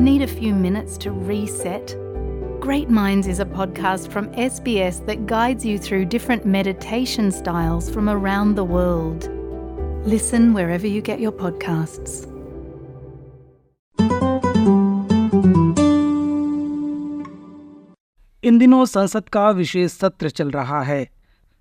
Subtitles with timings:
[0.00, 1.96] Need a few minutes to reset?
[2.60, 8.08] Great Minds is a podcast from SBS that guides you through different meditation styles from
[8.08, 9.28] around the world.
[10.06, 12.26] Listen wherever you get your podcasts.
[18.44, 21.08] इन दिनों संसद का विशेष सत्र चल रहा है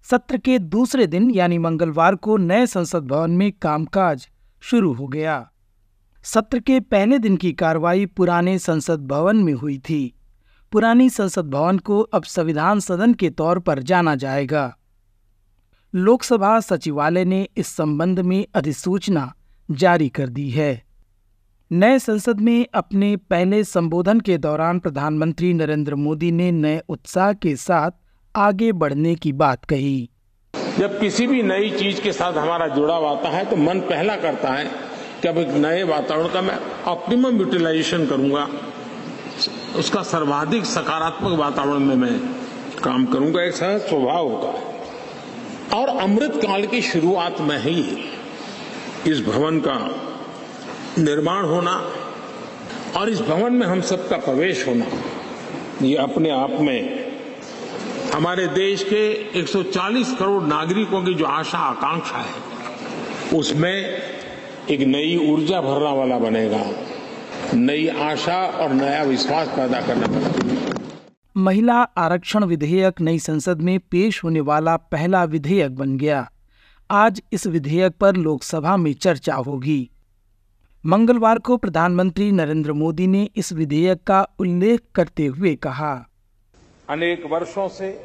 [0.03, 4.27] सत्र के दूसरे दिन यानी मंगलवार को नए संसद भवन में कामकाज
[4.61, 5.48] शुरू हो गया
[6.24, 10.14] सत्र के पहले दिन की कार्रवाई पुराने संसद भवन में हुई थी।
[10.72, 14.76] पुरानी संसद भवन को अब संविधान सदन के तौर पर जाना जाएगा।
[15.94, 19.32] लोकसभा सचिवालय ने इस संबंध में अधिसूचना
[19.70, 20.82] जारी कर दी है।
[21.72, 27.56] नए संसद में अपने पहले संबोधन के दौरान प्रधानमंत्री नरेंद्र मोदी ने नए उत्साह के
[27.56, 27.90] साथ
[28.36, 30.10] आगे बढ़ने की बात कही।
[30.78, 34.52] जब किसी भी नई चीज़ के साथ हमारा जुड़ाव आता है तो मन पहला करता
[34.52, 34.89] है
[35.22, 38.48] कि अब एक नए वातावरण का मैं ऑप्टिमम यूटिलाइजेशन करूँगा,
[39.76, 42.18] उसका सर्वाधिक सकारात्मक वातावरण में मैं
[42.84, 47.80] काम करूँगा, एक सहज स्वभाव होगा और अमृत काल की शुरुआत में ही
[49.06, 49.76] इस भवन का
[50.98, 51.72] निर्माण होना
[52.96, 54.86] और इस भवन में हम सबका प्रवेश होना,
[55.82, 57.10] ये अपने आप में
[58.14, 59.02] हमारे देश के
[59.42, 64.19] 140 करोड़ नागरिकों की जो आशा, आकांक्षा है, उसमें
[64.70, 66.64] एक नई ऊर्जा भरने वाला बनेगा।
[67.54, 70.28] नई आशा और नया विश्वास पैदा करने वाला।
[71.36, 76.30] महिला आरक्षण विधेयक नई संसद में पेश होने वाला पहला विधेयक बन गया।
[76.90, 79.90] आज इस विधेयक पर लोकसभा में चर्चा होगी।
[80.86, 86.08] मंगलवार को प्रधानमंत्री नरेंद्र मोदी ने इस विधेयक का उल्लेख करते हुए कहा।
[86.90, 88.04] अनेक वर्षों से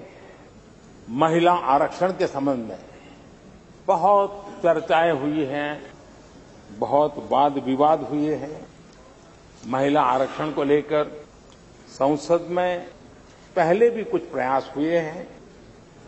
[1.10, 2.78] महिला आरक्षण के संबंध में
[3.88, 5.95] बहुत चर्चाएँ हुई हैं।
[6.78, 8.68] बहुत वाद विवाद हुए हैं।
[9.68, 11.26] महिला आरक्षण को लेकर
[11.88, 12.88] संसद में
[13.56, 15.28] पहले भी कुछ प्रयास हुए हैं।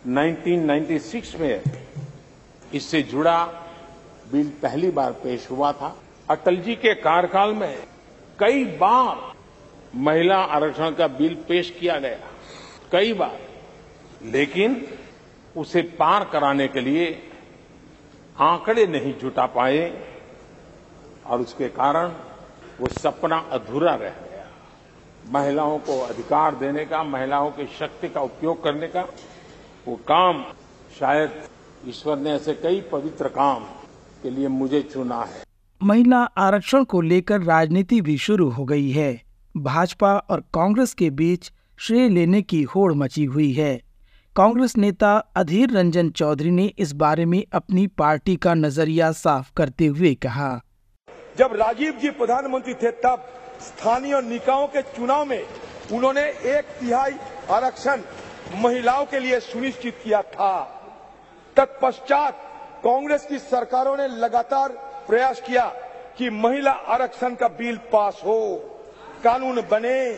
[0.06, 1.62] 1996 में
[2.74, 3.44] इससे जुड़ा
[4.32, 5.98] बिल पहली बार पेश हुआ था।
[6.30, 7.82] अटल जी के कार्यकाल में
[8.40, 9.32] कई बार
[9.94, 12.18] महिला आरक्षण का बिल पेश किया गया।
[12.92, 13.40] कई बार।
[14.24, 14.98] लेकिन
[15.56, 17.30] उसे पार कराने के लिए
[18.40, 20.08] आंकड़े नहीं जुटा पाए।
[21.28, 22.12] और उसके कारण
[22.80, 24.46] वो सपना अधूरा रह गया।
[25.32, 29.02] महिलाओं को अधिकार देने का, महिलाओं की शक्ति का उपयोग करने का
[29.88, 30.44] वो काम
[31.00, 31.30] शायद
[31.88, 33.64] ईश्वर ने ऐसे कई पवित्र काम
[34.22, 35.42] के लिए मुझे चुना है।
[35.82, 39.22] महिला आरक्षण को लेकर राजनीति भी शुरू हो गई है।
[39.56, 43.82] भाजपा और कांग्रेस के बीच श्रेय लेने की होड़ मची हुई है।
[44.36, 49.86] कांग्रेस नेता अधीर रंजन चौधरी ने इस बारे में अपनी पार्टी का नज़रिया साफ़ करते
[49.86, 50.60] हुए कहा।
[51.38, 53.26] जब राजीव जी प्रधानमंत्री थे, तब
[53.60, 55.42] स्थानीय निकायों के चुनाव में
[55.92, 57.14] उन्होंने एक तिहाई
[57.50, 58.00] आरक्षण
[58.54, 60.50] महिलाओं के लिए सुनिश्चित किया था।
[61.56, 62.40] तत्पश्चात
[62.84, 64.72] कांग्रेस की सरकारों ने लगातार
[65.08, 65.66] प्रयास किया
[66.18, 68.40] कि महिला आरक्षण का बिल पास हो।
[69.24, 70.10] कानून बने।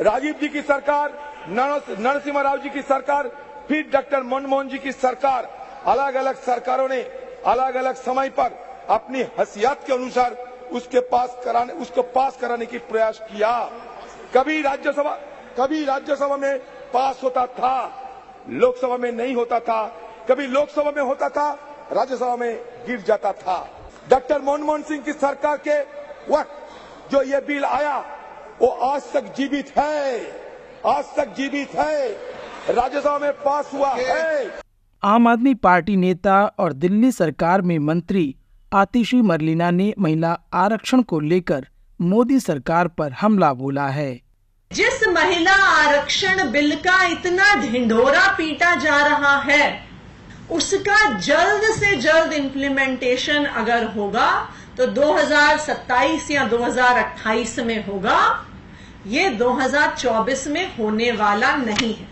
[0.00, 1.12] राजीव जी की सरकार
[1.50, 3.28] नरसिम्हा राव जी की सरकार,
[3.68, 5.50] फिर डॉक्टर मनमोहन जी की सरकार
[5.86, 7.00] अलग अलग सरकारों ने
[7.46, 10.34] अलग अलग समय पर अपनी हसियात के अनुसार
[10.72, 13.52] उसके पास कराने उसको पास कराने की प्रयास किया।
[14.34, 15.14] कभी राज्यसभा
[15.58, 16.58] कभी राज्यसभा में
[16.92, 17.76] पास होता था
[18.50, 19.84] लोकसभा में नहीं होता था
[20.28, 21.50] कभी लोकसभा में होता था
[21.92, 23.58] राज्यसभा में गिर जाता था।
[24.10, 25.80] डॉक्टर मनमोहन सिंह की सरकार के
[26.32, 27.98] वक्त जो ये बिल आया
[28.60, 30.20] वो आज तक जीवित है
[30.86, 32.08] आज तक जीवित है
[32.70, 34.50] राज्यसभा में पास हुआ है।
[35.02, 38.34] आम आदमी पार्टी नेता और दिल्ली सरकार में मंत्री
[38.72, 41.66] आतिशी मरलीना ने महिला आरक्षण को लेकर
[42.00, 44.12] मोदी सरकार पर हमला बोला है।
[44.70, 49.88] जिस महिला आरक्षण बिल का इतना ढिंढोरा पीटा जा रहा है,
[50.50, 54.30] उसका जल्द से जल्द इम्प्लीमेंटेशन अगर होगा
[54.76, 58.20] तो 2027 या 2028 में होगा,
[59.06, 62.06] ये 2024 में होने वाला नहीं है।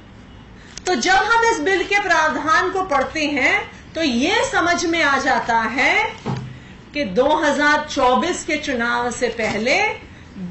[0.87, 3.61] तो जब हम इस बिल के प्रावधान को पढ़ते हैं
[3.95, 5.95] तो ये समझ में आ जाता है
[6.97, 9.81] कि 2024 के चुनाव से पहले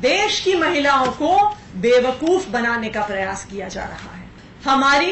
[0.02, 1.38] देश की महिलाओं को
[1.76, 4.28] बेवकूफ़ बनाने का प्रयास किया जा रहा है।
[4.66, 5.12] हमारी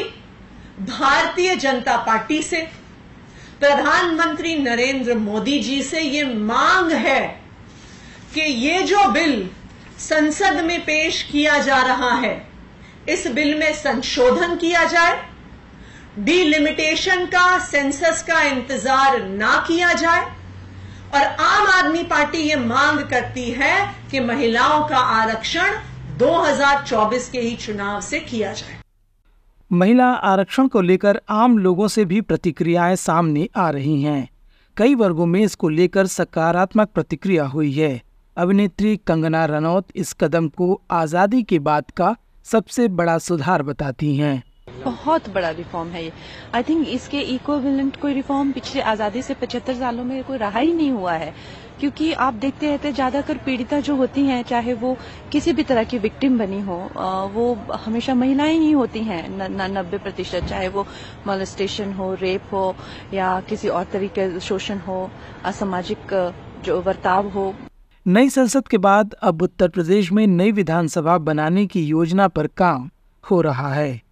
[0.80, 2.60] भारतीय जनता पार्टी से,
[3.60, 7.20] प्रधानमंत्री नरेंद्र मोदी जी से ये मांग है
[8.34, 9.50] कि ये जो बिल
[9.98, 12.46] संसद में पेश किया जा रहा है,
[13.08, 15.20] इस बिल में संशोधन किया जाए,
[16.18, 20.32] डिलिमिटेशन का, सेंसस का इंतज़ार ना किया जाए
[21.14, 25.76] और आम आदमी पार्टी ये मांग करती है कि महिलाओं का आरक्षण
[26.18, 28.78] 2024 के ही चुनाव से किया जाए।
[29.72, 34.28] महिला आरक्षण को लेकर आम लोगों से भी प्रतिक्रियाएँ सामने आ रही हैं।
[34.76, 38.00] कई वर्गों में इसको लेकर सकारात्मक प्रतिक्रिया हुई है।
[38.36, 44.42] अभिनेत्री कंगना रनौत इस कदम को आज़ादी के बाद का सबसे बड़ा सुधार बताती हैं।
[44.84, 46.12] बहुत बड़ा रिफॉर्म है ये।
[46.54, 50.72] आई थिंक इसके इक्विवेलेंट कोई रिफॉर्म पिछले आज़ादी से पचहत्तर सालों में कोई रहा ही
[50.72, 51.32] नहीं हुआ है।
[51.80, 54.96] क्योंकि आप देखते रहते ज़्यादातर पीड़िता जो होती हैं चाहे वो
[55.32, 56.76] किसी भी तरह की विक्टिम बनी हो
[57.34, 57.54] वो
[57.84, 60.86] हमेशा महिलाएँ ही होती हैं नब्बे प्रतिशत चाहे वो
[61.26, 62.74] मोलेस्टेशन हो रेप हो
[63.14, 65.10] या किसी और तरीके शोषण हो
[65.44, 66.14] असामाजिक
[66.64, 67.52] जो बर्ताव हो।
[68.06, 72.88] नई संसद के बाद अब उत्तर प्रदेश में नई विधानसभा बनाने की योजना पर काम
[73.24, 74.02] हो रहा है।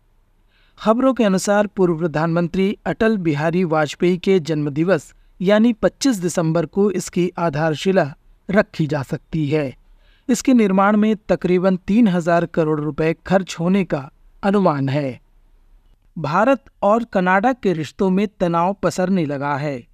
[0.83, 7.31] खबरों के अनुसार पूर्व प्रधानमंत्री अटल बिहारी वाजपेयी के जन्मदिवस, यानी 25 दिसंबर को इसकी
[7.39, 8.15] आधारशिला
[8.51, 9.77] रखी जा सकती है।
[10.31, 14.11] इसके निर्माण में तकरीबन तीन हज़ार करोड़ रुपए खर्च होने का
[14.43, 15.21] अनुमान है।
[16.19, 19.87] भारत और कनाडा के रिश्तों में तनाव पसरने लगा है।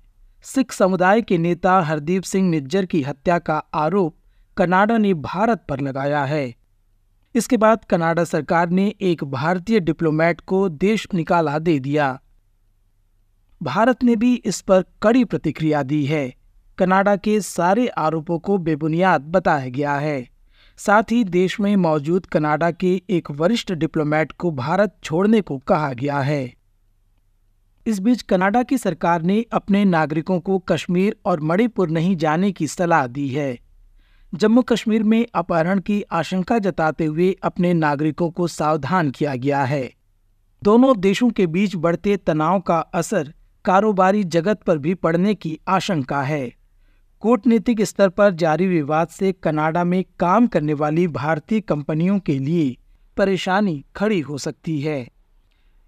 [0.43, 4.15] सिख समुदाय के नेता हरदीप सिंह निज्जर की हत्या का आरोप
[4.57, 6.58] कनाडा ने भारत पर लगाया है।
[7.39, 12.21] इसके बाद कनाडा सरकार ने एक भारतीय डिप्लोमेट को देश निकाला दे दिया।
[13.63, 16.35] भारत ने भी इस पर कड़ी प्रतिक्रिया दी है।
[16.79, 20.29] कनाडा के सारे आरोपों को बेबुनियाद बताया गया है।
[20.77, 25.93] साथ ही देश में मौजूद कनाडा के एक वरिष्ठ डिप्लोमेट को भारत छोड़ने को कहा
[25.93, 26.55] गया है।
[27.87, 32.67] इस बीच कनाडा की सरकार ने अपने नागरिकों को कश्मीर और मणिपुर नहीं जाने की
[32.67, 33.68] सलाह दी है।
[34.33, 39.91] जम्मू कश्मीर में अपहरण की आशंका जताते हुए अपने नागरिकों को सावधान किया गया है।
[40.63, 43.33] दोनों देशों के बीच बढ़ते तनाव का असर
[43.65, 46.51] कारोबारी जगत पर भी पड़ने की आशंका है।
[47.23, 52.77] कूटनीतिक स्तर पर जारी विवाद से कनाडा में काम करने वाली भारतीय कंपनियों के लिए
[53.17, 55.07] परेशानी खड़ी हो सकती है।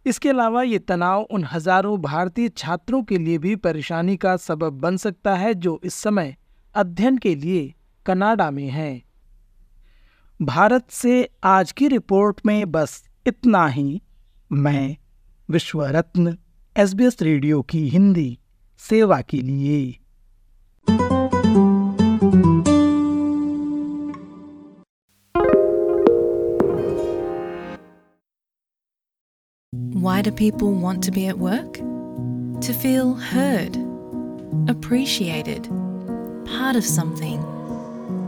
[0.07, 4.97] इसके अलावा ये तनाव उन हज़ारों भारतीय छात्रों के लिए भी परेशानी का सबब बन
[4.97, 6.35] सकता है जो इस समय
[6.75, 7.73] अध्ययन के लिए
[8.07, 9.03] कनाडा में हैं
[10.41, 14.03] भारत से आज की रिपोर्ट में बस इतना ही
[14.53, 14.97] मैं
[15.51, 16.37] विश्व रत्न
[16.77, 18.39] SBS रेडियो की हिंदी
[18.79, 19.97] सेवा के लिए
[30.03, 31.75] Why do people want to be at work?
[32.61, 33.77] To feel heard,
[34.69, 35.69] appreciated,
[36.47, 37.60] part of something,